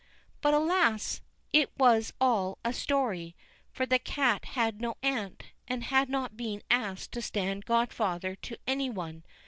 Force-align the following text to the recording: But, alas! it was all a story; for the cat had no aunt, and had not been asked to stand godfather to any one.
But, 0.41 0.55
alas! 0.55 1.21
it 1.53 1.69
was 1.77 2.11
all 2.19 2.57
a 2.65 2.73
story; 2.73 3.35
for 3.71 3.85
the 3.85 3.99
cat 3.99 4.45
had 4.45 4.81
no 4.81 4.95
aunt, 5.03 5.43
and 5.67 5.83
had 5.83 6.09
not 6.09 6.35
been 6.35 6.63
asked 6.71 7.11
to 7.11 7.21
stand 7.21 7.65
godfather 7.65 8.33
to 8.37 8.57
any 8.65 8.89
one. 8.89 9.23